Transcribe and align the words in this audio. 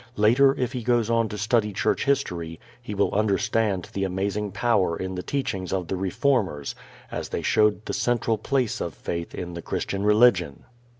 Later 0.15 0.55
if 0.55 0.73
he 0.73 0.81
goes 0.81 1.11
on 1.11 1.29
to 1.29 1.37
study 1.37 1.71
church 1.73 2.05
history 2.05 2.59
he 2.81 2.95
will 2.95 3.13
understand 3.13 3.87
the 3.93 4.03
amazing 4.03 4.51
power 4.51 4.97
in 4.97 5.13
the 5.13 5.21
teachings 5.21 5.71
of 5.71 5.89
the 5.89 5.95
Reformers 5.95 6.73
as 7.11 7.29
they 7.29 7.43
showed 7.43 7.85
the 7.85 7.93
central 7.93 8.39
place 8.39 8.81
of 8.81 8.95
faith 8.95 9.35
in 9.35 9.53
the 9.53 9.61
Christian 9.61 10.03
religion. 10.03 10.63